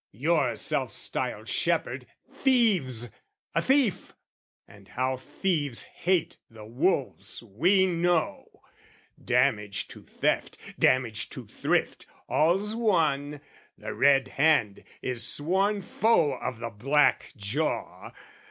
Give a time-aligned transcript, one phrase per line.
[0.13, 3.11] Your self styled shepherd thieves!
[3.53, 4.15] A thief
[4.67, 8.63] and how thieves hate the wolves we know:
[9.23, 13.41] Damage to theft, damage to thrift, all's one!
[13.77, 18.11] The red hand is sworn foe of the black jaw!